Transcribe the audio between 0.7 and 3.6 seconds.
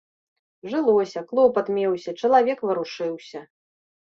Жылося, клопат меўся, чалавек варушыўся.